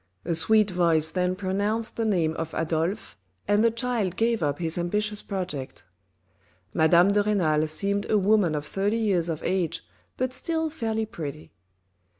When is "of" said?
2.33-2.55, 8.55-8.65, 9.29-9.43